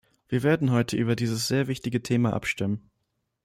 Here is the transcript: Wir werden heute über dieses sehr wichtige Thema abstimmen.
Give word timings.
Wir 0.27 0.41
werden 0.41 0.71
heute 0.71 0.97
über 0.97 1.15
dieses 1.15 1.47
sehr 1.47 1.67
wichtige 1.67 2.01
Thema 2.01 2.33
abstimmen. 2.33 2.89